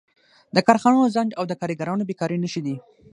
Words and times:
د 0.55 0.57
کارخانو 0.67 1.11
ځنډ 1.15 1.31
او 1.39 1.43
د 1.47 1.53
کارګرانو 1.61 2.07
بېکاري 2.09 2.37
نښې 2.43 2.61
دي 2.65 2.75